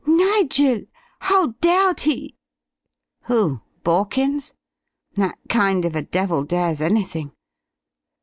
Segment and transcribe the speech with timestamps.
[0.07, 0.85] "Nigel!
[1.19, 2.35] How dared he?"
[3.25, 3.61] "Who?
[3.83, 4.53] Borkins?
[5.13, 7.33] That kind of a devil dares anything....